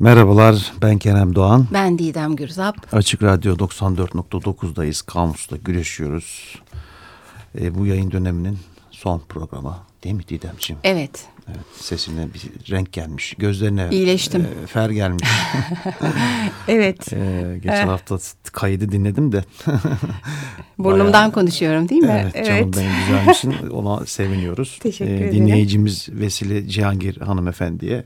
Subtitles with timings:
[0.00, 1.66] Merhabalar ben Kerem Doğan.
[1.72, 2.76] Ben Didem Gürzap.
[2.94, 5.06] Açık Radyo 94.9'dayız.
[5.06, 6.58] Kamus'ta güreşiyoruz.
[7.60, 8.58] E, bu yayın döneminin
[8.90, 10.80] son programı değil mi Didemciğim?
[10.84, 11.10] Evet.
[11.48, 13.34] Evet, sesine bir renk gelmiş.
[13.38, 14.40] Gözlerine İyileştim.
[14.62, 15.28] E, fer gelmiş.
[16.68, 17.12] evet.
[17.12, 17.88] E, geçen Eh.
[17.88, 18.18] hafta
[18.52, 19.44] kaydı dinledim de.
[20.78, 22.30] Burnumdan Bayağı- konuşuyorum değil mi?
[22.34, 23.68] Evet, canım benim güzelmişsin.
[23.70, 24.78] Ona seviniyoruz.
[24.82, 25.32] Teşekkür E, ederim.
[25.32, 28.04] Dinleyicimiz Vesile Cihangir hanımefendiye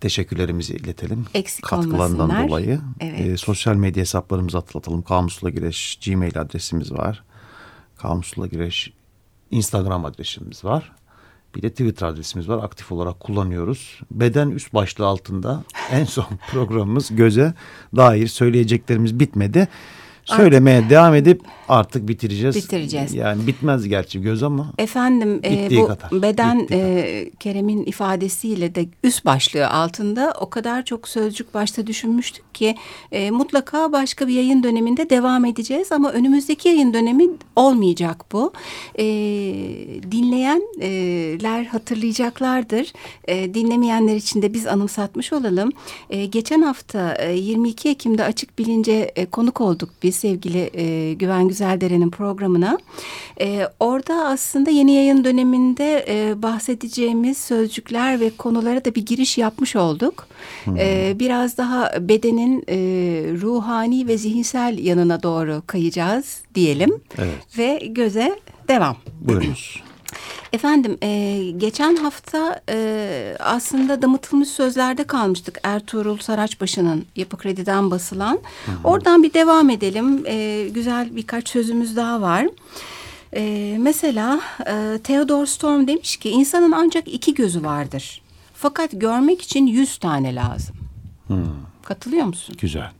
[0.00, 1.26] teşekkürlerimizi iletelim.
[1.34, 2.80] Eksik Katkılarından dolayı.
[3.00, 3.20] Evet.
[3.20, 5.02] E, sosyal medya hesaplarımızı hatırlatalım.
[5.02, 7.24] Kamusla Güreş Gmail adresimiz var.
[7.96, 8.92] Kamusla Güreş
[9.50, 10.92] Instagram adresimiz var.
[11.54, 12.64] Bir de Twitter adresimiz var.
[12.64, 14.00] Aktif olarak kullanıyoruz.
[14.10, 17.54] Beden üst başlığı altında en son programımız göze
[17.96, 19.68] dair söyleyeceklerimiz bitmedi.
[20.26, 22.56] Söylemeye devam edip artık bitireceğiz.
[22.56, 23.14] Bitireceğiz.
[23.14, 24.72] Yani bitmez gerçi göz ama.
[24.78, 30.84] Efendim e, bu kadar, beden bittiği e, Kerem'in ifadesiyle de üst başlığı altında o kadar
[30.84, 32.76] çok sözcük başta düşünmüştük ki
[33.12, 38.52] e, mutlaka başka bir yayın döneminde devam edeceğiz ama önümüzdeki yayın dönemi olmayacak bu.
[38.98, 39.04] E,
[40.10, 42.92] dinleyenler hatırlayacaklardır.
[43.28, 45.72] E, dinlemeyenler için de biz anımsatmış olalım.
[46.10, 51.48] E, geçen hafta e, 22 Ekim'de Açık Bilince e, konuk olduk biz sevgili e, Güven
[51.48, 52.78] Güzeldere'nin programına.
[53.40, 59.76] E, orada aslında yeni yayın döneminde e, bahsedeceğimiz sözcükler ve konulara da bir giriş yapmış
[59.76, 60.26] olduk.
[60.78, 62.76] E, biraz daha bedenin e,
[63.40, 67.00] ruhani ve zihinsel yanına doğru kayacağız diyelim.
[67.18, 67.58] Evet.
[67.58, 68.96] Ve göze devam.
[69.20, 69.82] Buyurunuz.
[70.56, 78.38] Efendim e, geçen hafta e, aslında damıtılmış sözlerde kalmıştık Ertuğrul Saraçbaşı'nın Yapı Kredi'den basılan.
[78.84, 80.26] Oradan bir devam edelim.
[80.26, 82.46] E, güzel birkaç sözümüz daha var.
[83.34, 88.22] E, mesela e, Theodor Storm demiş ki insanın ancak iki gözü vardır.
[88.54, 90.76] Fakat görmek için yüz tane lazım.
[91.82, 92.56] Katılıyor musun?
[92.60, 92.90] Güzel.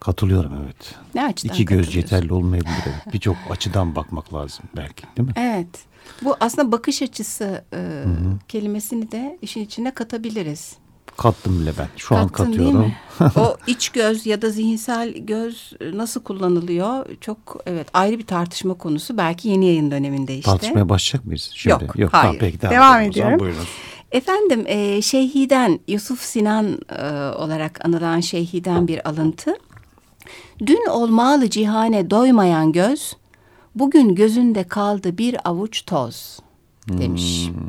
[0.00, 0.94] Katılıyorum evet.
[1.14, 2.74] Ne açıdan İki göz yeterli olmayabilir.
[2.86, 3.14] evet.
[3.14, 5.34] Birçok açıdan bakmak lazım belki değil mi?
[5.36, 5.91] Evet.
[6.22, 8.04] Bu aslında bakış açısı e,
[8.48, 10.76] kelimesini de işin içine katabiliriz.
[11.16, 11.88] Kattım bile ben.
[11.96, 12.92] Şu an Kattın değil katıyorum.
[13.36, 17.06] o iç göz ya da zihinsel göz nasıl kullanılıyor?
[17.20, 19.18] Çok evet ayrı bir tartışma konusu.
[19.18, 20.50] Belki yeni yayın döneminde işte.
[20.50, 21.50] Tartışmaya başlayacak mıyız?
[21.54, 21.84] Şimdi?
[21.94, 22.22] Yok, hayır.
[22.22, 23.04] Tamam, peki, Devam zaman.
[23.04, 23.38] ediyorum.
[23.40, 23.64] Buyurun.
[24.12, 27.04] Efendim e, Şeyhi'den Yusuf Sinan e,
[27.36, 29.54] olarak anılan Şeyhi'den bir alıntı.
[30.66, 33.16] Dün olmalı cihane doymayan göz,
[33.74, 36.38] bugün gözünde kaldı bir avuç toz
[36.88, 37.48] demiş.
[37.48, 37.62] Hmm.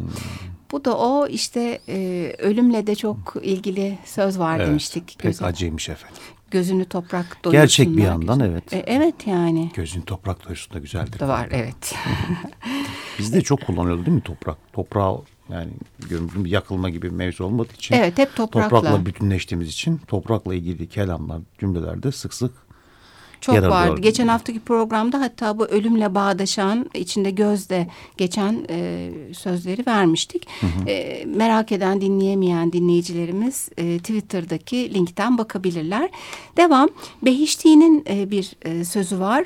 [0.72, 5.16] Bu da o işte e, ölümle de çok ilgili söz var Evet, demiştik.
[5.20, 6.22] Pek Gözü- acıymış efendim.
[6.52, 7.64] gözünü toprak doyursunlar.
[7.64, 8.74] Gerçek bir yandan evet.
[8.74, 9.72] E, evet yani.
[9.74, 11.20] Gözün toprak doyusun da güzeldir.
[11.20, 11.96] Da var evet.
[13.20, 14.58] Bizde çok kullanıyordu değil mi toprak?
[14.74, 15.70] Toprağı yani
[16.10, 17.96] görüntü yakılma gibi mevzu olmadığı için.
[17.96, 18.70] Evet, hep toprakla.
[18.70, 22.52] Toprakla bütünleştiğimiz için toprakla ilgili kelamlar, cümlelerde sık sık
[23.44, 24.02] Çok yer vardı.
[24.02, 27.88] Geçen haftaki programda hatta bu ölümle bağdaşan içinde gözde
[28.18, 30.48] geçen e, sözleri vermiştik.
[30.88, 36.10] E, merak eden dinleyemeyen dinleyicilerimiz e, Twitter'daki linkten bakabilirler.
[36.58, 36.90] Devam.
[37.22, 39.46] Behişti'nin e, bir e, sözü var.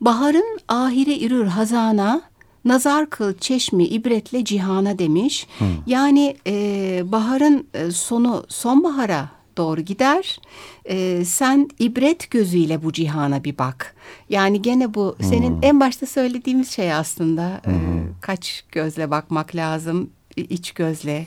[0.00, 2.22] Baharın ahire irür hazana,
[2.64, 5.46] nazar kıl çeşmi ibretle cihana demiş.
[5.86, 10.40] Yani e, baharın e, sonu sonbahara doğru gider.
[10.84, 13.94] E, sen ibret gözüyle bu cihana bir bak.
[14.28, 17.60] Yani gene bu senin en başta söylediğimiz şey aslında.
[17.66, 17.72] E,
[18.20, 21.26] kaç gözle bakmak lazım, iç gözle.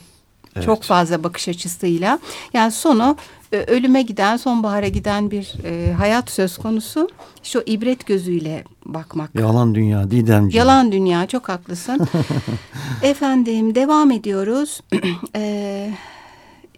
[0.64, 2.18] Çok fazla bakış açısıyla.
[2.52, 3.16] Yani sonu
[3.52, 7.08] e, ölüme giden, sonbahara giden bir e, hayat söz konusu.
[7.42, 9.34] Şu ibret gözüyle bakmak.
[9.34, 10.66] yalan dünya Didemciğim.
[10.66, 12.08] Yalan dünya çok haklısın.
[13.02, 14.80] Efendim devam ediyoruz.
[15.36, 15.90] Ee,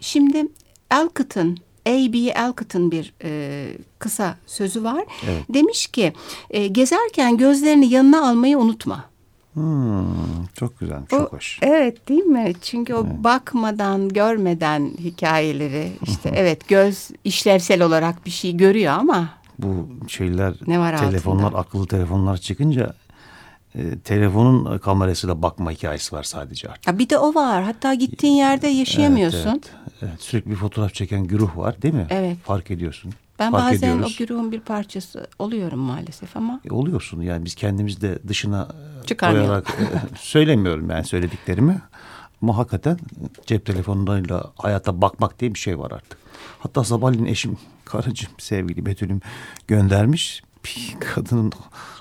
[0.00, 0.46] şimdi
[0.90, 2.18] Elkıt'ın A.B.
[2.18, 3.66] Elkıt'ın bir e,
[3.98, 5.04] kısa sözü var.
[5.28, 5.42] Evet.
[5.54, 6.12] Demiş ki
[6.50, 9.04] e, gezerken gözlerini yanına almayı unutma.
[9.52, 11.58] Hmm, çok güzel, çok O- hoş.
[11.62, 12.52] Evet değil mi?
[12.62, 19.28] Çünkü o bakmadan, görmeden hikayeleri işte evet göz işlevsel olarak bir şey görüyor ama
[19.58, 21.10] Bu şeyler, Ne var altında?
[21.10, 22.94] telefonlar, akıllı telefonlar çıkınca
[23.78, 26.86] e, telefonun kamerasıyla bakma hikayesi var sadece artık.
[26.86, 27.62] ya bir de o var.
[27.62, 29.38] Hatta gittiğin yerde yaşayamıyorsun.
[29.48, 29.72] Evet, evet.
[30.02, 32.06] Evet, sürekli bir fotoğraf çeken güruh var değil mi?
[32.10, 32.36] Evet.
[32.44, 33.12] Fark ediyorsun.
[33.38, 34.14] Ben Fark bazen ediyoruz.
[34.14, 38.68] o güruhun bir parçası oluyorum maalesef ama E, oluyorsun yani biz kendimiz de dışına
[39.10, 39.84] e, koyarak e,
[40.18, 41.82] söylemiyorum yani söylediklerimi.
[42.42, 42.98] Ama hakikaten
[43.46, 46.18] cep telefonlarıyla hayata bakmak diye bir şey var artık.
[46.58, 49.20] Hatta sabahleyin eşim karıcığım sevgili Betül'üm
[49.68, 50.42] göndermiş.
[50.64, 51.52] bir kadının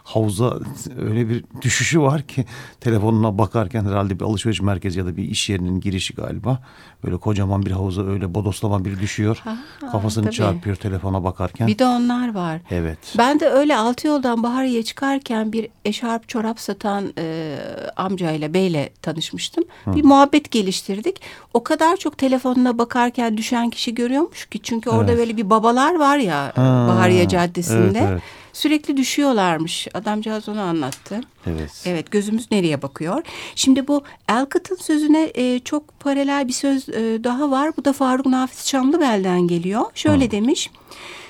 [0.07, 0.59] havuza
[0.97, 2.45] öyle bir düşüşü var ki
[2.79, 6.59] telefonuna bakarken herhalde bir alışveriş merkezi ya da bir iş yerinin girişi galiba.
[7.03, 9.41] Böyle kocaman bir havuza öyle bodoslama bir düşüyor.
[9.43, 9.57] Ha,
[9.91, 10.35] Kafasını tabii.
[10.35, 11.67] çarpıyor telefona bakarken.
[11.67, 12.61] Bir de onlar var.
[12.71, 12.99] Evet.
[13.17, 17.57] Ben de öyle altı yoldan Bahariye çıkarken bir eşarp çorap satan e,
[17.95, 19.63] amcayla beyle tanışmıştım.
[19.85, 19.95] Hı.
[19.95, 21.21] Bir muhabbet geliştirdik.
[21.53, 24.59] O kadar çok telefonuna bakarken düşen kişi görüyormuş ki.
[24.63, 25.19] Çünkü orada evet.
[25.19, 27.99] böyle bir babalar var ya ha, Bahariye Caddesi'nde.
[27.99, 28.21] Evet, evet.
[28.57, 29.87] Sürekli düşüyorlarmış.
[29.97, 31.21] Adamcağız onu anlattı.
[31.45, 31.83] Evet.
[31.85, 33.23] Evet gözümüz nereye bakıyor?
[33.55, 37.71] Şimdi bu Elkıt'ın sözüne e, çok paralel bir söz e, daha var.
[37.77, 39.85] Bu da Faruk Nafiz Çamlıbel'den geliyor.
[39.95, 40.31] Şöyle Hı.
[40.31, 40.71] demiş.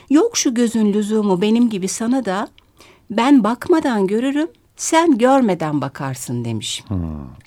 [0.09, 2.47] Yok şu gözün lüzumu benim gibi sana da
[3.09, 4.47] ben bakmadan görürüm
[4.77, 6.83] sen görmeden bakarsın demiş.
[6.87, 6.99] Hmm,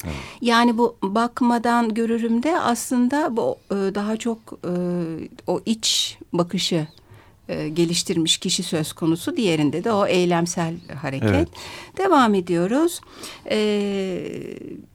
[0.04, 0.14] evet.
[0.40, 4.72] Yani bu bakmadan görürüm de aslında bu e, daha çok e,
[5.46, 6.86] o iç bakışı
[7.50, 9.36] e, geliştirmiş kişi söz konusu.
[9.36, 11.30] Diğerinde de o eylemsel hareket.
[11.30, 11.48] Evet.
[11.98, 13.00] Devam ediyoruz.
[13.50, 13.58] E,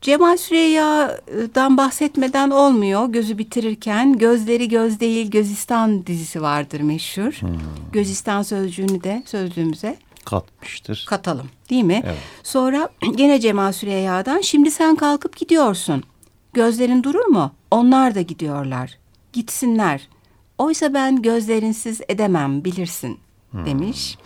[0.02, 3.08] Cemal Süreyya'dan bahsetmeden olmuyor.
[3.08, 7.32] Gözü bitirirken Gözleri Göz Değil Gözistan dizisi vardır meşhur.
[7.32, 7.50] Hmm.
[7.92, 11.06] Gözistan sözcüğünü de sözlüğümüze katmıştır.
[11.10, 12.02] Katalım değil mi?
[12.06, 12.18] Evet.
[12.44, 16.04] Sonra gene Cemal Süreyya'dan şimdi sen kalkıp gidiyorsun.
[16.54, 17.52] Gözlerin durur mu?
[17.72, 18.98] Onlar da gidiyorlar.
[19.34, 20.08] Gitsinler.
[20.58, 23.20] Oysa ben gözlerinsiz edemem bilirsin
[23.52, 23.66] hmm.
[23.66, 24.18] demiş.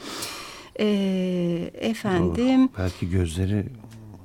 [0.80, 2.62] Ee, efendim.
[2.62, 2.78] Doğru.
[2.78, 3.66] Belki gözleri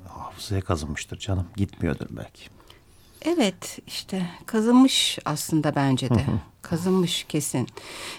[0.07, 1.47] hafızaya kazınmıştır canım.
[1.55, 2.43] Gitmiyordur belki.
[3.25, 6.25] Evet işte kazınmış aslında bence de.
[6.61, 7.67] kazınmış kesin.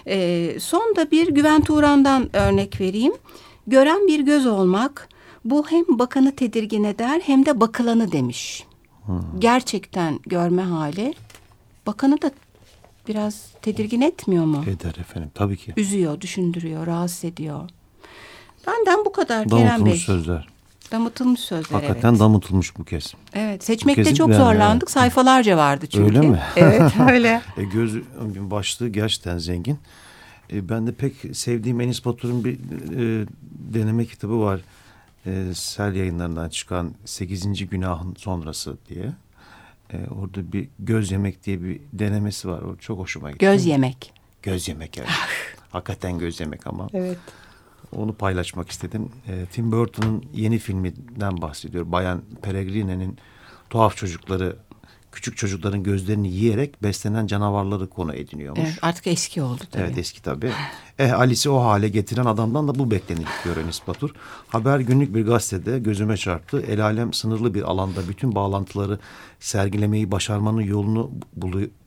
[0.07, 3.13] Ee, son da bir Güven Turan'dan örnek vereyim.
[3.67, 5.09] Gören bir göz olmak
[5.45, 8.65] bu hem bakanı tedirgin eder hem de bakılanı demiş.
[9.05, 9.39] Hmm.
[9.39, 11.13] Gerçekten görme hali
[11.85, 12.31] bakanı da
[13.07, 14.63] biraz tedirgin etmiyor mu?
[14.67, 15.73] Eder efendim tabii ki.
[15.77, 17.69] Üzüyor, düşündürüyor, rahatsız ediyor.
[18.67, 19.67] Benden bu kadar Kerem Bey.
[19.69, 20.47] Damıtılmış sözler.
[20.91, 22.19] Damıtılmış sözler Hakikaten evet.
[22.19, 23.13] damıtılmış bu kez.
[23.33, 24.83] Evet seçmekte çok zorlandık.
[24.83, 24.91] Evet.
[24.91, 26.17] Sayfalarca vardı çünkü.
[26.17, 26.39] Öyle mi?
[26.55, 27.41] Evet öyle.
[27.57, 27.95] e, göz
[28.37, 29.79] başlığı gerçekten zengin.
[30.53, 34.59] E, ben de pek sevdiğim Enis Batur'un bir e, deneme kitabı var.
[35.25, 37.69] E, Sel yayınlarından çıkan 8.
[37.69, 39.13] Günahın Sonrası diye
[39.93, 42.61] e, orada bir göz yemek diye bir denemesi var.
[42.61, 43.45] O çok hoşuma gitti.
[43.45, 44.13] Göz yemek.
[44.41, 45.09] Göz yemek evet.
[45.69, 46.87] Hakikaten göz yemek ama.
[46.93, 47.17] Evet.
[47.95, 49.09] Onu paylaşmak istedim.
[49.27, 51.91] E, Tim Burton'un yeni filminden bahsediyor.
[51.91, 53.17] Bayan Peregrine'nin
[53.69, 54.55] Tuhaf Çocukları
[55.17, 58.59] küçük çocukların gözlerini yiyerek beslenen canavarları konu ediniyormuş.
[58.63, 59.83] Evet, artık eski oldu tabii.
[59.83, 60.51] Evet eski tabii.
[60.99, 64.09] Eh Alice'i o hale getiren adamdan da bu beklenir diyor Enis Batur.
[64.47, 66.61] Haber günlük bir gazetede gözüme çarptı.
[66.61, 68.99] El alem sınırlı bir alanda bütün bağlantıları
[69.39, 71.11] sergilemeyi başarmanın yolunu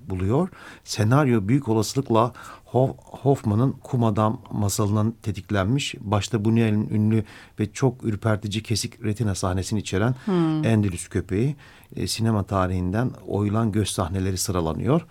[0.09, 0.49] buluyor.
[0.85, 2.33] Senaryo büyük olasılıkla
[2.65, 5.95] Hoffman'ın Kum Adam masalından tetiklenmiş.
[6.01, 7.25] Başta Buñuel'in ünlü
[7.61, 10.65] ve çok ürpertici kesik retina sahnesini içeren hmm.
[10.65, 11.57] Endülüs köpeği
[11.97, 15.07] e, sinema tarihinden oyulan göz sahneleri sıralanıyor.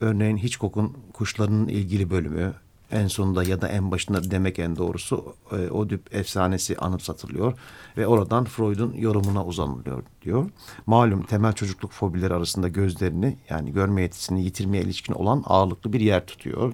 [0.00, 2.54] Örneğin Hitchcock'un kuşlarının ilgili bölümü,
[2.94, 7.58] en sonunda ya da en başında demek en doğrusu e, Oedip efsanesi anımsatılıyor
[7.96, 10.50] ve oradan Freud'un yorumuna uzanılıyor diyor.
[10.86, 16.26] Malum temel çocukluk fobileri arasında gözlerini yani görme yetisini yitirmeye ilişkin olan ağırlıklı bir yer
[16.26, 16.72] tutuyor.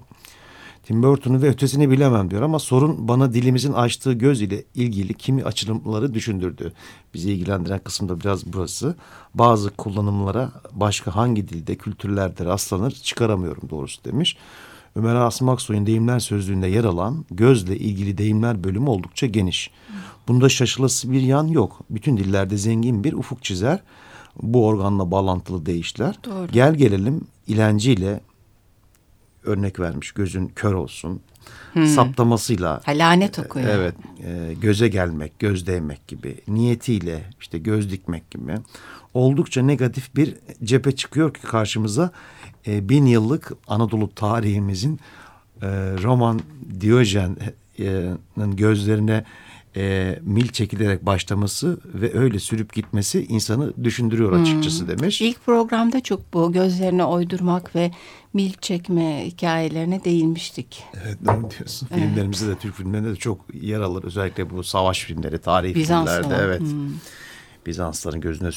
[0.82, 5.44] Tim Burton'u ve ötesini bilemem diyor ama sorun bana dilimizin açtığı göz ile ilgili kimi
[5.44, 6.72] açılımları düşündürdü.
[7.14, 8.96] Bizi ilgilendiren kısım da biraz burası.
[9.34, 14.36] Bazı kullanımlara başka hangi dilde, kültürlerde rastlanır çıkaramıyorum doğrusu demiş.
[14.96, 19.70] Ömer Asım Aksoy'un deyimler sözlüğünde yer alan gözle ilgili deyimler bölümü oldukça geniş.
[20.28, 21.80] Bunda şaşılası bir yan yok.
[21.90, 23.82] Bütün dillerde zengin bir ufuk çizer.
[24.42, 26.18] Bu organla bağlantılı deyişler.
[26.24, 26.52] Doğru.
[26.52, 28.20] Gel gelelim ilenciyle
[29.44, 31.20] örnek vermiş gözün kör olsun.
[31.72, 31.86] Hmm.
[31.86, 32.80] Saptamasıyla.
[32.84, 33.68] Ha, lanet okuyor.
[33.68, 33.94] Evet.
[34.24, 36.36] E, göze gelmek, göz değmek gibi.
[36.48, 38.54] Niyetiyle işte göz dikmek gibi.
[39.14, 42.10] Oldukça negatif bir cephe çıkıyor ki karşımıza
[42.66, 45.00] e, bin yıllık Anadolu tarihimizin
[45.62, 45.68] e,
[46.02, 46.40] Roman
[46.80, 49.24] Diyojen'in gözlerine
[49.76, 54.88] e, mil çekilerek başlaması ve öyle sürüp gitmesi insanı düşündürüyor açıkçası hmm.
[54.88, 55.20] demiş.
[55.20, 57.90] İlk programda çok bu gözlerine oydurmak ve
[58.34, 60.82] mil çekme hikayelerine değinmiştik.
[61.04, 61.88] Evet doğru diyorsun.
[61.92, 62.02] Evet.
[62.02, 64.04] Filmlerimizde de Türk filmlerinde de çok yer alır.
[64.04, 66.44] Özellikle bu savaş filmleri, tarihi Bizans filmlerde.
[66.44, 66.60] Evet.
[66.60, 66.90] Hmm.
[67.66, 68.50] Bizansların gözüne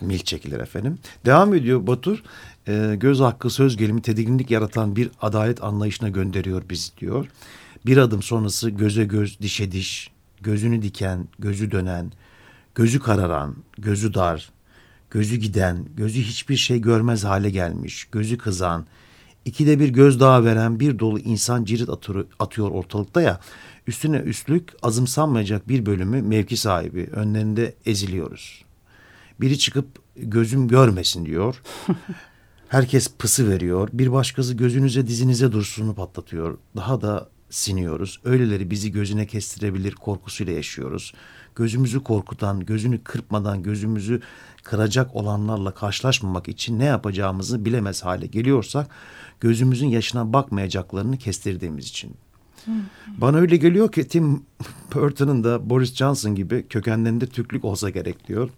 [0.00, 0.98] mil çekilir efendim.
[1.26, 2.22] Devam ediyor Batur.
[2.68, 7.26] E, göz hakkı söz gelimi tedirginlik yaratan bir adalet anlayışına gönderiyor bizi diyor.
[7.86, 10.10] Bir adım sonrası göze göz, dişe diş,
[10.42, 12.12] gözünü diken, gözü dönen,
[12.74, 14.50] gözü kararan, gözü dar,
[15.10, 18.86] gözü giden, gözü hiçbir şey görmez hale gelmiş, gözü kızan,
[19.44, 23.40] ikide bir gözdağı veren bir dolu insan cirit atıyor, atıyor ortalıkta ya.
[23.86, 27.08] Üstüne üstlük azımsanmayacak bir bölümü mevki sahibi.
[27.12, 28.64] Önlerinde eziliyoruz.
[29.40, 31.62] Biri çıkıp gözüm görmesin diyor.
[32.68, 33.88] Herkes pısı veriyor.
[33.92, 36.58] Bir başkası gözünüze dizinize dursununu patlatıyor.
[36.76, 38.20] Daha da siniyoruz.
[38.24, 41.14] Öyleleri bizi gözüne kestirebilir korkusuyla yaşıyoruz.
[41.54, 44.20] Gözümüzü korkutan, gözünü kırpmadan gözümüzü
[44.62, 48.90] kıracak olanlarla karşılaşmamak için ne yapacağımızı bilemez hale geliyorsak
[49.40, 52.16] gözümüzün yaşına bakmayacaklarını kestirdiğimiz için.
[53.18, 54.42] Bana öyle geliyor ki Tim
[54.94, 58.50] Burton'ın da Boris Johnson gibi kökenlerinde Türklük olsa gerek diyor.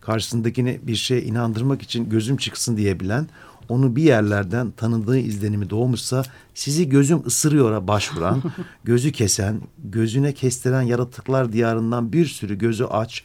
[0.00, 3.28] Karşısındakini bir şeye inandırmak için gözüm çıksın diyebilen,
[3.68, 6.22] onu bir yerlerden tanıdığı izlenimi doğmuşsa
[6.54, 8.42] sizi gözüm ısırıyor'a başvuran,
[8.84, 13.22] gözü kesen, gözüne kestiren yaratıklar diyarından bir sürü gözü aç,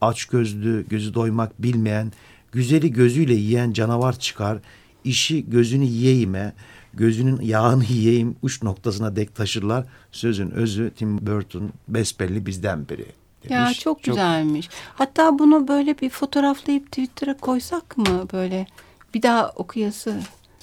[0.00, 2.12] aç gözlü, gözü doymak bilmeyen,
[2.52, 4.58] güzeli gözüyle yiyen canavar çıkar,
[5.04, 6.52] işi gözünü yiyeyime,
[6.94, 9.86] gözünün yağını yiyeyim uç noktasına dek taşırlar.
[10.12, 13.06] Sözün özü Tim Burton besbelli bizden biri.
[13.42, 13.50] Demiş.
[13.50, 14.66] Ya çok güzelmiş.
[14.66, 14.74] Çok...
[14.94, 18.66] Hatta bunu böyle bir fotoğraflayıp Twitter'a koysak mı böyle
[19.14, 20.20] bir daha okuyası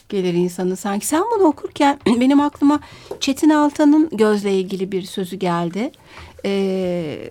[0.09, 1.07] gelir insanı sanki.
[1.07, 2.79] Sen bunu okurken benim aklıma
[3.19, 5.91] Çetin Altan'ın gözle ilgili bir sözü geldi.
[6.45, 7.29] Ee,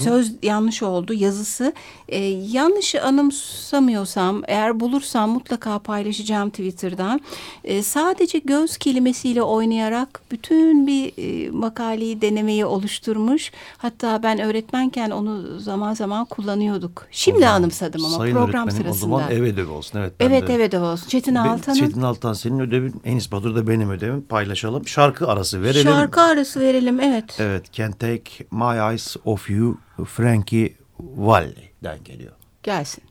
[0.00, 1.72] söz yanlış oldu yazısı.
[2.08, 2.18] Ee,
[2.50, 7.20] yanlış anımsamıyorsam eğer bulursam mutlaka paylaşacağım Twitter'dan.
[7.64, 13.52] Ee, sadece göz kelimesiyle oynayarak bütün bir e, makaleyi denemeyi oluşturmuş.
[13.78, 17.06] Hatta ben öğretmenken onu zaman zaman kullanıyorduk.
[17.10, 18.90] Şimdi zaman, anımsadım ama program sırasında.
[18.90, 19.98] O zaman ev ödevi olsun.
[19.98, 21.08] Evet, evet de, ev ödevi olsun.
[21.08, 21.78] Çetin Altan'ın.
[21.78, 24.88] Çetin Altan senin ödevin Enis Batur da benim ödevim paylaşalım.
[24.88, 25.82] Şarkı arası verelim.
[25.82, 27.36] Şarkı arası verelim evet.
[27.38, 29.61] Evet Can't Take My Eyes Off You
[30.06, 32.32] Frankie Valli'den geliyor.
[32.62, 33.04] Gelsin.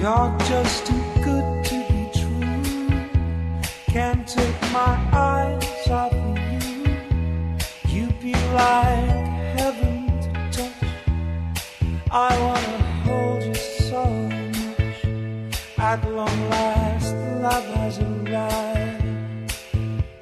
[0.00, 2.62] You're just too good to be true.
[3.86, 6.96] Can't take my eyes off of you.
[7.86, 8.89] You be like
[12.12, 15.04] I wanna hold you so much.
[15.78, 19.54] At long last, love has arrived.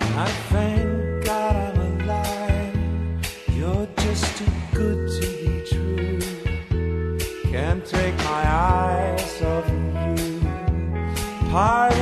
[0.00, 2.76] I thank God I'm alive.
[3.56, 7.50] You're just too good to be true.
[7.50, 10.40] Can't take my eyes off of you.
[11.50, 11.97] Pardon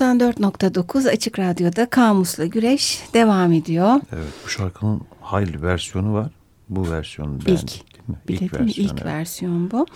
[0.00, 4.00] ...94.9 Açık Radyo'da Kamus'la Güreş devam ediyor.
[4.12, 6.30] Evet bu şarkının hayli versiyonu var.
[6.68, 7.84] Bu versiyonu beğendik
[8.28, 8.46] İlk, değil mi?
[8.46, 9.04] İlk, versiyon, ilk evet.
[9.04, 9.86] versiyon bu.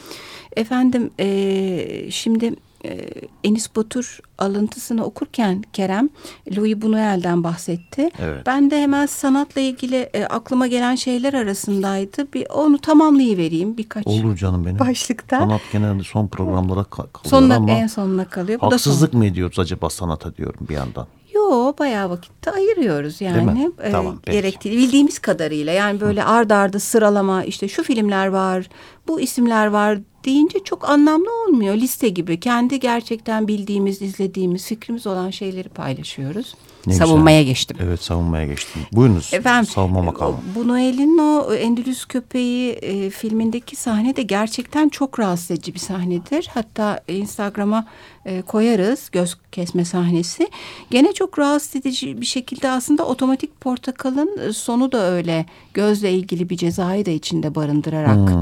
[0.57, 2.55] Efendim e, şimdi
[2.85, 3.09] e,
[3.45, 6.09] Enis Batur alıntısını okurken Kerem
[6.57, 8.11] Louis Buñuel'den bahsetti.
[8.19, 8.47] Evet.
[8.47, 12.33] Ben de hemen sanatla ilgili e, aklıma gelen şeyler arasındaydı.
[12.33, 14.79] Bir onu tamamlayıvereyim birkaç Olur canım benim.
[14.79, 15.39] başlıkta.
[15.39, 18.61] Sanat genelde son programlara ka- kalıyor Sonuna, ama en sonuna kalıyor.
[18.61, 18.91] Bu da son.
[18.91, 21.07] haksızlık mı ediyoruz acaba sanata diyorum bir yandan.
[21.35, 23.73] Yo bayağı vakitte ayırıyoruz yani.
[23.83, 24.37] Ee, Tamam, peki.
[24.37, 28.69] gerektiği bildiğimiz kadarıyla yani böyle ard arda sıralama işte şu filmler var,
[29.09, 31.75] bu isimler var deyince çok anlamlı olmuyor.
[31.75, 36.55] Liste gibi kendi gerçekten bildiğimiz, izlediğimiz, fikrimiz olan şeyleri paylaşıyoruz.
[36.87, 37.53] Ne Savunmaya güzel.
[37.53, 37.77] geçtim.
[37.81, 38.83] Evet savunmaya geçtim.
[38.93, 39.31] Buyurunuz.
[39.35, 40.37] Efendim, Savunma makamı.
[40.55, 46.49] Bu Noel'in o Endülüs Köpeği e, filmindeki sahne de gerçekten çok rahatsız edici bir sahnedir.
[46.55, 47.87] Hatta Instagram'a
[48.25, 50.49] e, koyarız göz kesme sahnesi.
[50.91, 56.51] Gene çok rahatsız edici bir şekilde aslında otomatik portakalın e, sonu da öyle gözle ilgili
[56.51, 58.33] bir cezayı da içinde barındırarak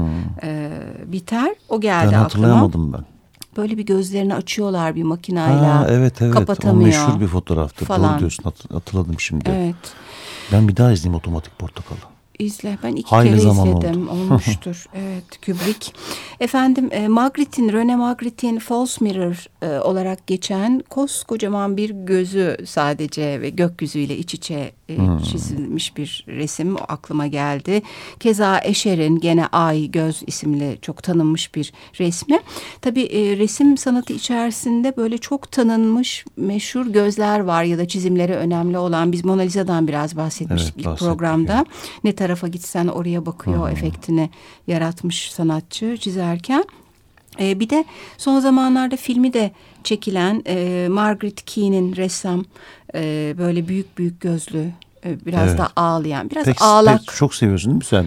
[0.43, 0.69] e,
[1.05, 1.49] biter.
[1.69, 2.11] O geldi Hmm.
[2.11, 2.23] Ben aklıma.
[2.23, 3.10] hatırlayamadım ben.
[3.57, 5.79] Böyle bir gözlerini açıyorlar bir makinayla.
[5.79, 6.35] Ha, evet evet.
[6.35, 6.87] O Kapatamıyor.
[6.87, 7.85] meşhur bir fotoğraftır.
[7.85, 8.11] falan.
[8.11, 9.49] Doğru diyorsun hat- hatırladım şimdi.
[9.49, 9.75] Evet.
[10.51, 11.97] Ben bir daha izleyeyim otomatik portakalı.
[12.39, 12.77] İzle.
[12.83, 14.09] Ben iki Hayli kere zaman izledim.
[14.09, 14.85] Olmuştur.
[14.95, 15.23] evet.
[15.45, 15.91] Kubrick.
[16.39, 23.49] Efendim e, Magritte'in, Rene Magritte'in False Mirror e, olarak geçen koskocaman bir gözü sadece ve
[23.49, 27.81] gökyüzüyle iç içe e, çizilmiş bir resim aklıma geldi.
[28.19, 32.39] Keza Escher'in gene Ay Göz isimli çok tanınmış bir resmi.
[32.81, 38.77] Tabii e, resim sanatı içerisinde böyle çok tanınmış meşhur gözler var ya da çizimleri önemli
[38.77, 39.11] olan.
[39.11, 41.65] Biz Mona Lisa'dan biraz bahsetmiştik Evet, ilk programda.
[42.03, 44.29] Ne tarafa gitsen oraya bakıyor efektini
[44.67, 46.65] yaratmış sanatçı çizerken.
[47.39, 47.85] Ee, bir de
[48.17, 49.51] son zamanlarda filmi de
[49.83, 52.45] çekilen e, Margaret Key'nin ressam
[52.95, 54.71] e, böyle büyük büyük gözlü
[55.05, 55.57] e, biraz Evet.
[55.57, 56.99] da ağlayan biraz Pek, ağlak.
[56.99, 58.05] pek çok seviyorsun değil mi sen?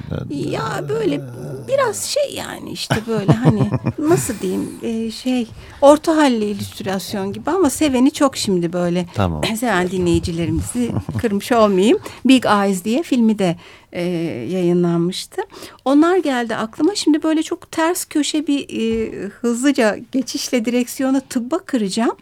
[0.51, 1.21] Ya böyle
[1.69, 5.49] biraz şey yani işte böyle hani nasıl diyeyim e, şey
[5.83, 9.07] orta halli illüstrasyon gibi ama seveni çok şimdi böyle.
[9.15, 9.43] Tamam.
[9.57, 11.99] Seven dinleyicilerimizi kırmış olmayayım.
[12.25, 13.57] Big Eyes diye filmi de
[13.95, 14.03] e,
[14.51, 15.43] yayınlanmıştı.
[15.85, 16.95] Onlar geldi aklıma.
[16.95, 22.17] Şimdi böyle çok ters köşe bir e, hızlıca geçişle direksiyona tıbba kıracağım.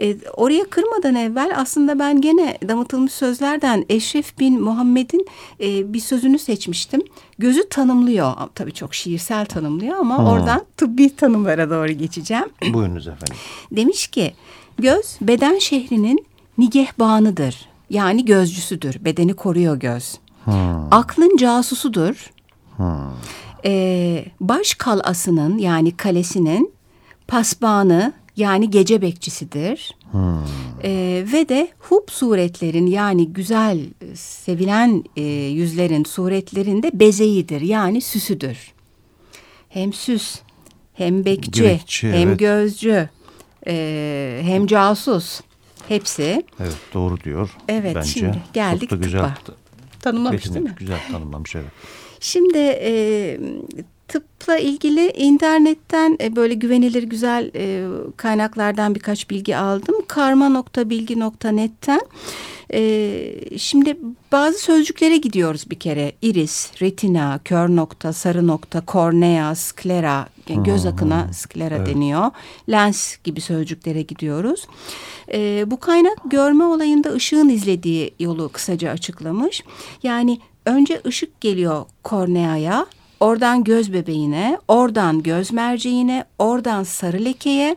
[0.00, 5.26] E, oraya kırmadan evvel aslında ben gene damıtılmış sözlerden Eşref bin Muhammed'in
[5.60, 7.02] e, bir sözünü seçmiştim.
[7.38, 8.32] Gözü tanımlıyor.
[8.54, 12.46] Tabii çok şiirsel tanımlıyor ama oradan tıbbi tanımlara doğru geçeceğim.
[12.72, 13.36] Buyurunuz efendim.
[13.72, 14.32] Demiş ki
[14.78, 16.26] göz beden şehrinin
[16.58, 17.68] nigehbanıdır.
[17.90, 19.04] Yani gözcüsüdür.
[19.04, 20.18] Bedeni koruyor göz.
[20.90, 22.30] Aklın casusudur.
[23.64, 26.72] Ee, baş kalasının yani kalesinin
[27.28, 29.96] pasbanı yani gece bekçisidir.
[30.84, 33.78] Ee, ve de hub suretlerin yani güzel
[34.14, 38.72] sevilen e, yüzlerin suretlerinde bezeyidir yani süsüdür.
[39.68, 40.40] Hem süs
[40.94, 42.38] hem bekçi, Bekçi, hem evet.
[42.38, 43.08] gözcü
[43.66, 45.40] e, hem casus
[45.88, 46.46] hepsi.
[46.60, 47.50] Evet doğru diyor.
[47.68, 48.08] Evet, bence.
[48.10, 49.20] şimdi geldik Çok da güzel.
[49.20, 49.56] tıbba.
[50.10, 50.78] Tanımlamış değil Betimlemiş, mi?
[50.78, 51.70] Güzel tanımlamış evet.
[52.20, 53.38] Şimdi e,
[54.08, 59.94] tıpla ilgili internetten e, böyle güvenilir güzel e, kaynaklardan birkaç bilgi aldım.
[60.08, 62.00] karma.bilgi.net'ten.
[62.72, 63.96] E, şimdi
[64.32, 66.12] bazı sözcüklere gidiyoruz bir kere.
[66.22, 72.30] Iris, retina, kör nokta, sarı nokta, kornea, sklera, yani göz akına sklera deniyor.
[72.70, 74.66] Lens gibi sözcüklere gidiyoruz.
[75.32, 79.62] E, bu kaynak görme olayında ışığın izlediği yolu kısaca açıklamış.
[80.02, 82.86] Yani önce ışık geliyor korneaya,
[83.20, 87.76] oradan göz bebeğine, oradan göz merceğine, oradan sarı lekeye,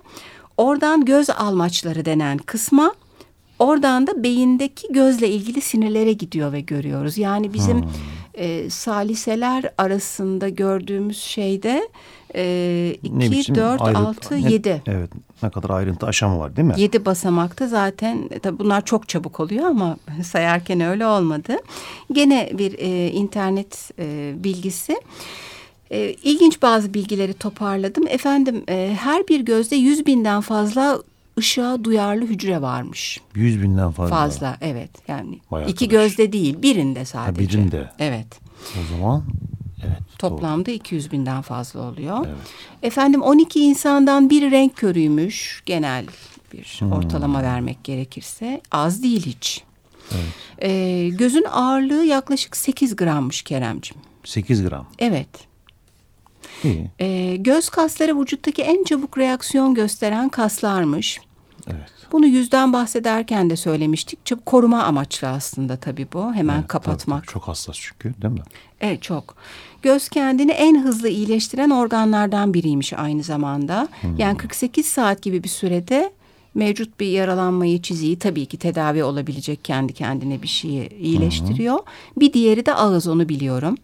[0.58, 2.94] oradan göz almaçları denen kısma,
[3.60, 7.18] oradan da beyindeki gözle ilgili sinirlere gidiyor ve görüyoruz.
[7.18, 7.84] Yani bizim
[8.34, 11.90] e, saliseler arasında gördüğümüz şeyde
[12.36, 14.82] e, Ne 2, biçim 4, ayrıntı- 6, ne- 7.
[14.88, 15.10] Evet
[15.44, 16.74] ne kadar ayrıntı aşamı var değil mi?
[16.78, 21.56] Yedi basamakta zaten e, tabi bunlar çok çabuk oluyor ama sayarken öyle olmadı.
[22.12, 25.02] Gene bir e, internet e, bilgisi.
[25.92, 28.08] E, ilginç bazı bilgileri toparladım.
[28.08, 31.00] Efendim e, her bir gözde yüz binden fazla
[31.40, 33.20] ışığa duyarlı hücre varmış.
[33.36, 34.16] Yüz binden fazla.
[34.16, 36.04] Fazla evet yani Vay iki arkadaş.
[36.04, 37.40] gözde değil birinde sadece.
[37.42, 37.90] birinde.
[38.00, 38.28] Evet.
[38.64, 39.24] O zaman
[39.84, 39.98] evet.
[40.22, 40.30] doğru.
[40.30, 42.26] Toplamda 200 binden fazla oluyor.
[42.28, 42.38] Evet.
[42.84, 46.06] Efendim 12 insandan bir renk körüymüş genel
[46.54, 46.92] bir Hmm.
[46.92, 48.62] ortalama vermek gerekirse.
[48.72, 49.64] Az değil hiç.
[50.62, 53.98] Ee, gözün ağırlığı yaklaşık 8 grammış Keremcim.
[54.24, 54.88] 8 gram.
[55.00, 55.30] Evet.
[56.64, 56.92] İyi.
[57.00, 61.20] Ee, göz kasları vücuttaki en çabuk reaksiyon gösteren kaslarmış.
[61.68, 61.92] Evet.
[62.12, 64.20] Bunu yüzden bahsederken de söylemiştik.
[64.46, 66.34] Koruma amaçlı aslında tabii bu.
[66.34, 67.24] Hemen Evet, kapatmak.
[67.24, 68.40] tabii, çok hassas çünkü değil mi?
[68.82, 69.36] Evet çok.
[69.82, 73.88] Göz kendini en hızlı iyileştiren organlardan biriymiş aynı zamanda.
[74.18, 76.12] Yani 48 saat gibi bir sürede
[76.56, 81.80] mevcut bir yaralanmayı, çiziyi tabii ki tedavi olabilecek kendi kendine bir şeyi iyileştiriyor.
[82.18, 83.76] Bir diğeri de ağız onu biliyorum.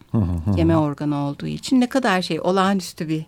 [0.57, 3.25] Yeme organı olduğu için ne kadar şey olağanüstü bir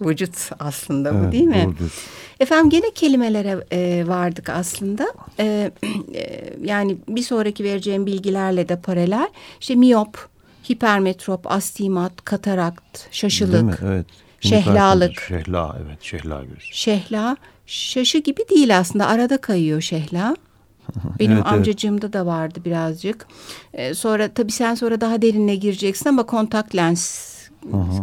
[0.00, 1.64] vücut aslında bu Evet, değil mi?
[1.66, 2.02] doğru diyorsun.
[2.40, 5.12] Efendim gene kelimelere e, vardık aslında.
[5.40, 5.70] E,
[6.14, 9.28] e, yani bir sonraki vereceğim bilgilerle de paralel.
[9.60, 10.28] İşte miyop,
[10.70, 14.06] hipermetrop, astigmat, katarakt, şaşılık, Evet.
[14.40, 15.20] şehlalık.
[15.28, 16.62] Şehla evet şehla göz.
[16.72, 17.36] şehla.
[17.66, 20.36] Şaşı gibi değil aslında arada kayıyor şehla.
[21.18, 21.52] Benim Evet, evet.
[21.58, 23.26] amcacığımda da vardı birazcık.
[23.74, 27.35] E, sonra tabii sen sonra daha derinine gireceksin ama kontak lens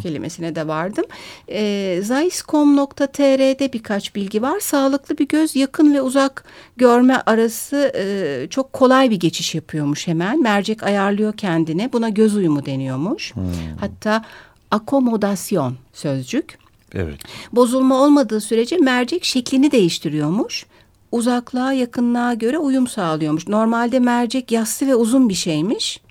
[0.04, 1.06] kelimesine de vardım.
[1.50, 4.60] E, Zeiss.com.tr'de birkaç bilgi var.
[4.60, 6.44] Sağlıklı bir göz yakın ve uzak
[6.78, 10.42] görme arası e, çok kolay bir geçiş yapıyormuş hemen.
[10.42, 11.94] Mercek ayarlıyor kendine.
[11.94, 13.34] Buna göz uyumu deniyormuş.
[13.80, 14.26] Hatta
[14.72, 16.58] akomodasyon sözcük.
[16.94, 17.20] Evet.
[17.52, 20.66] Bozulma olmadığı sürece mercek şeklini değiştiriyormuş.
[21.12, 23.48] Uzaklığa yakınlığa göre uyum sağlıyormuş.
[23.48, 26.02] Normalde mercek yassı ve uzun bir şeymiş.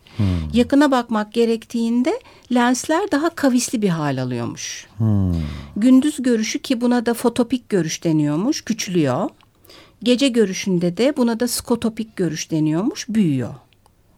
[0.52, 2.20] Yakına bakmak gerektiğinde
[2.54, 4.86] lensler daha kavisli bir hal alıyormuş.
[5.76, 9.28] Gündüz görüşü ki buna da fotopik görüş deniyormuş, küçülüyor.
[10.02, 13.54] Gece görüşünde de buna da skotopik görüş deniyormuş, büyüyor.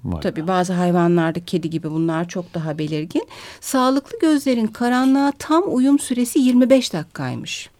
[0.04, 3.28] Vay Tabii bazı hayvanlarda kedi gibi bunlar çok daha belirgin.
[3.61, 7.70] Sağlıklı gözlerin karanlığa tam uyum süresi 25 dakikaymış.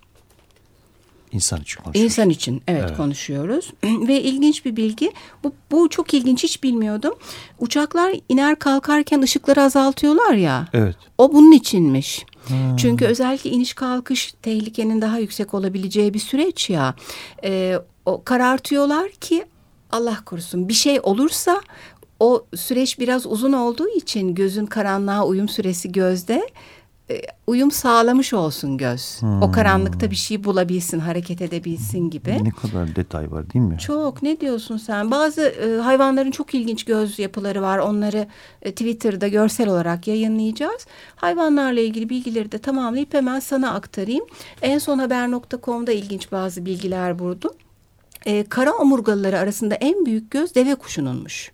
[1.35, 2.05] İnsan için konuşuyoruz.
[2.13, 2.97] İnsan için evet, Evet.
[2.97, 3.71] konuşuyoruz.
[3.85, 5.13] Ve ilginç bir bilgi.
[5.45, 7.15] Bu, bu çok ilginç hiç bilmiyordum.
[7.59, 10.69] Uçaklar iner kalkarken ışıkları azaltıyorlar ya.
[10.73, 10.97] Evet.
[11.19, 12.27] O bunun içinmiş.
[12.77, 16.95] Çünkü özellikle iniş kalkış tehlikenin daha yüksek olabileceği bir süreç ya.
[17.45, 19.45] Ee, o karartıyorlar ki
[19.93, 21.61] Allah korusun bir şey olursa
[22.21, 26.49] o süreç biraz uzun olduğu için gözün karanlığa uyum süresi gözde e,
[27.47, 29.21] uyum sağlamış olsun göz.
[29.43, 32.45] O karanlıkta bir şey bulabilsin, hareket edebilsin gibi.
[32.45, 33.79] Ne kadar detay var değil mi?
[33.79, 35.11] Çok ne diyorsun sen?
[35.11, 37.79] Bazı e, hayvanların çok ilginç göz yapıları var.
[37.79, 38.27] Onları
[38.63, 40.87] e, Twitter'da görsel olarak yayınlayacağız.
[41.17, 44.25] Hayvanlarla ilgili bilgileri de tamamlayıp hemen sana aktarayım.
[44.63, 47.53] En son haber.com'da ilginç bazı bilgiler buldum.
[48.27, 51.54] E, kara omurgalıları arasında en büyük göz deve kuşununmuş.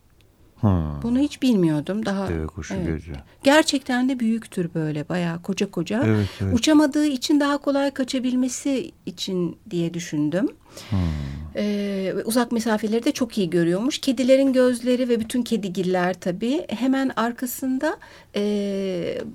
[0.60, 1.02] Hmm.
[1.02, 2.06] Bunu hiç bilmiyordum.
[2.06, 2.86] Daha Deve kuşu Evet.
[2.86, 3.12] gözü.
[3.42, 6.02] Gerçekten de büyüktür böyle bayağı koca koca.
[6.06, 6.54] Evet, evet.
[6.54, 10.48] Uçamadığı için daha kolay kaçabilmesi için diye düşündüm.
[10.90, 10.98] Hmm.
[11.56, 13.98] Ee, uzak mesafeleri de çok iyi görüyormuş.
[13.98, 17.96] Kedilerin gözleri ve bütün kedigiller tabii hemen arkasında
[18.36, 18.42] e,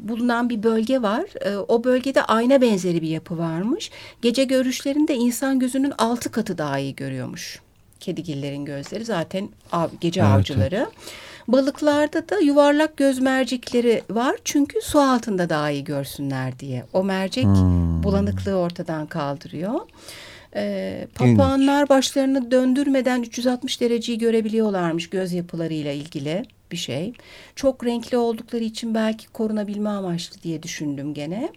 [0.02, 1.46] bulunan bir bölge var.
[1.46, 3.92] E, o bölgede ayna benzeri bir yapı varmış.
[4.22, 7.65] Gece görüşlerinde insan gözünün altı katı daha iyi görüyormuş.
[8.00, 10.90] Kedigillerin gözleri zaten av, gece Evet, avcıları.
[11.48, 16.84] Balıklarda da yuvarlak göz mercekleri var çünkü su altında daha iyi görsünler diye.
[16.94, 18.04] O mercek Hmm.
[18.04, 19.80] bulanıklığı ortadan kaldırıyor.
[20.56, 27.14] Ee, papağanlar başlarını döndürmeden 360 dereceyi görebiliyorlarmış göz yapılarıyla ilgili bir şey.
[27.56, 31.50] Çok renkli oldukları için belki korunabilme amaçlı diye düşündüm gene.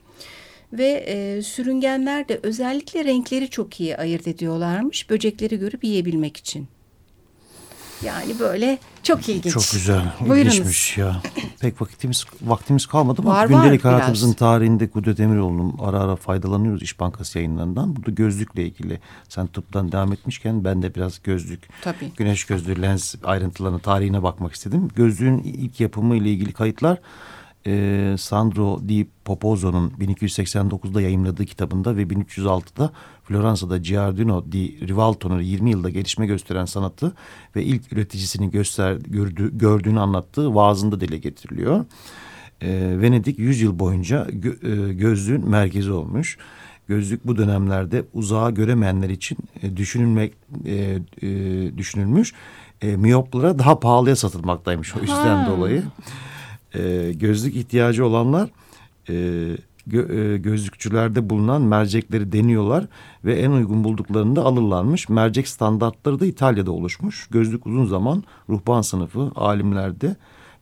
[0.72, 6.68] Ve e, sürüngenler de özellikle renkleri çok iyi ayırt ediyorlarmış böcekleri görüp yiyebilmek için.
[8.04, 9.52] Yani böyle çok ilginç.
[9.54, 10.02] Çok güzel.
[10.20, 10.54] Buyurunuz.
[10.54, 11.22] İlginçmiş ya.
[11.60, 13.92] Pek vaktimiz vaktimiz kalmadı ama Var, var gündelik biraz.
[13.94, 17.96] hayatımızın tarihinde Kudret Emiroğlu'nun ara ara faydalanıyoruz İş Bankası yayınlarından.
[17.96, 22.12] Burada gözlükle ilgili sen tıptan devam etmişken ben de biraz gözlük, Tabii.
[22.16, 24.88] güneş gözlüğü, lens ayrıntılarına, tarihine bakmak istedim.
[24.96, 26.98] Gözlüğün ilk yapımı ile ilgili kayıtlar
[27.66, 32.90] e, Sandro Di Popozzo'nun 1289'da yayımladığı kitabında ve 1306'da
[33.24, 37.12] Floransa'da Giardino di Rivalto'nun 20 yılda gelişme gösteren sanatı
[37.56, 41.84] ve ilk üreticisini göster, gördü, gördüğünü anlattığı vaazında dile getiriliyor.
[42.60, 46.38] E, Venedik 100 yıl boyunca gö- e, gözlüğün merkezi olmuş.
[46.88, 50.34] Gözlük bu dönemlerde uzağa göremeyenler için e, düşünülmek
[50.66, 52.32] e, e, düşünülmüş.
[52.82, 55.46] E, miyoplara daha pahalıya satılmaktaymış o yüzden Ha.
[55.50, 55.82] dolayı.
[56.74, 58.50] E, gözlük ihtiyacı olanlar
[59.08, 59.12] e,
[59.88, 62.86] gö- e, gözlükçülerde bulunan mercekleri deniyorlar
[63.24, 65.08] ve en uygun bulduklarında alırlarmış.
[65.08, 67.26] Mercek standartları da İtalya'da oluşmuş.
[67.30, 70.16] Gözlük uzun zaman ruhban sınıfı alimlerde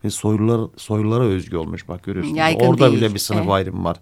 [0.05, 1.89] ve soylular soylulara özgü olmuş.
[1.89, 2.39] Bak görüyorsunuz.
[2.39, 2.97] Yaygın Orada değil.
[3.03, 3.51] bile bir sınıf Evet.
[3.53, 3.97] ayrımı var.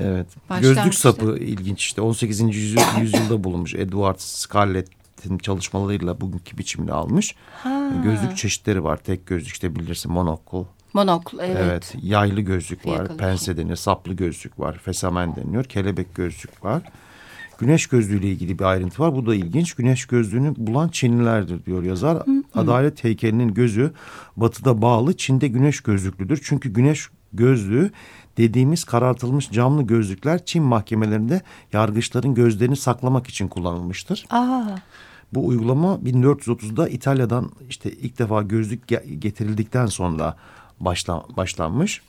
[0.00, 0.26] Evet.
[0.50, 2.00] Baştan Gözlük sapı ilginç işte.
[2.00, 2.40] 18.
[2.40, 3.74] yüzyıl, yüzyılda bulunmuş.
[3.74, 7.34] Edward Scarlett'in çalışmalarıyla bugünkü biçimini almış.
[7.62, 7.90] Ha.
[8.04, 8.96] Gözlük çeşitleri var.
[8.96, 10.64] Tek gözlük işte bilirsin monokul.
[10.96, 11.58] Monokl evet.
[11.60, 11.94] Evet.
[12.02, 12.96] Yaylı gözlük var.
[12.96, 13.16] Yakalı.
[13.16, 13.76] Pense denir.
[13.76, 14.78] Saplı gözlük var.
[14.78, 15.64] Fesamen deniyor.
[15.64, 16.82] Kelebek gözlük var.
[17.58, 19.14] güneş gözlüğüyle ilgili bir ayrıntı var.
[19.14, 19.74] Bu da ilginç.
[19.74, 22.22] Güneş gözlüğünü bulan Çinlilerdir diyor yazar.
[22.54, 23.92] Adalet heykelinin gözü
[24.36, 26.40] batıda bağlı Çin'de güneş gözlüklüdür.
[26.44, 27.90] Çünkü güneş gözlüğü
[28.36, 34.26] dediğimiz karartılmış camlı gözlükler Çin mahkemelerinde yargıçların gözlerini saklamak için kullanılmıştır.
[34.30, 34.76] Aa.
[35.34, 38.88] Bu uygulama 1430'da İtalya'dan işte ilk defa gözlük
[39.22, 40.36] getirildikten sonra
[40.80, 42.02] başla, başlanmış.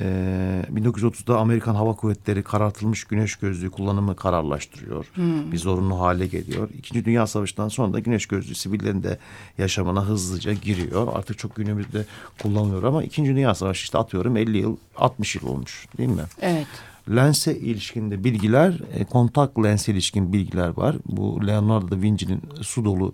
[0.00, 5.06] Ee, 1930'da Amerikan Hava Kuvvetleri karartılmış güneş gözlüğü kullanımı kararlaştırıyor.
[5.14, 5.52] Hmm.
[5.52, 6.68] Bir zorunlu hale geliyor.
[6.78, 9.18] İkinci Dünya Savaşı'ndan sonra da güneş gözlüğü sivillerin de
[9.58, 11.08] yaşamına hızlıca giriyor.
[11.14, 12.06] Artık çok günümüzde
[12.42, 16.24] kullanılıyor ama İkinci Dünya Savaşı işte atıyorum 50 yıl 60 yıl olmuş değil mi?
[16.40, 16.66] Evet.
[17.10, 20.96] Lense ilişkinde bilgiler, e, kontak lense ilişkin bilgiler var.
[21.06, 23.12] Bu Leonardo da Vinci'nin su dolu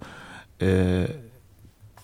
[0.62, 1.06] e,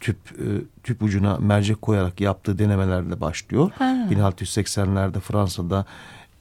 [0.03, 0.45] tüp e,
[0.83, 3.71] tüp ucuna mercek koyarak yaptığı denemelerle başlıyor.
[3.79, 4.09] Ha.
[4.11, 5.87] 1680'lerde Fransa'da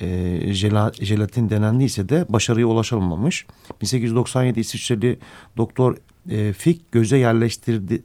[0.02, 0.54] e,
[1.00, 3.46] jelatin denendiyse de başarıya ulaşılmamış.
[3.82, 5.20] 1897 İsviçreli
[5.58, 5.98] doktor
[6.30, 8.04] e, Fick göze yerleştirdi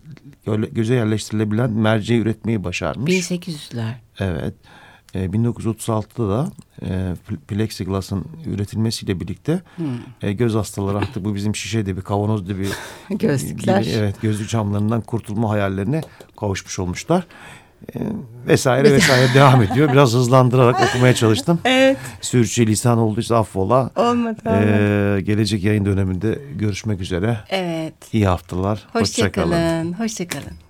[0.72, 3.12] göze yerleştirilebilen merceği üretmeyi başarmış.
[3.12, 3.92] 1800'ler.
[4.18, 4.54] Evet.
[5.14, 6.50] 1936'da da
[6.82, 7.14] e,
[7.48, 9.86] plexiglas'ın üretilmesiyle birlikte hmm.
[10.22, 12.68] e, göz hastaları artık bu bizim şişede bir kavanozda bir
[13.18, 13.82] gözlükler.
[13.82, 16.00] Gibi, evet gözlük camlarından kurtulma hayallerine
[16.40, 17.26] kavuşmuş olmuşlar.
[17.94, 17.98] E,
[18.46, 19.92] vesaire vesaire devam ediyor.
[19.92, 21.58] Biraz hızlandırarak okumaya çalıştım.
[21.64, 21.98] Evet.
[22.20, 23.90] Sürçü lisan olduysa affola.
[23.96, 24.40] Olmadı.
[24.46, 27.38] Ee, gelecek yayın döneminde görüşmek üzere.
[27.48, 27.94] Evet.
[28.12, 28.86] İyi haftalar.
[28.92, 29.92] Hoşçakalın.
[29.92, 29.92] Hoşçakalın.
[29.92, 30.65] Hoşça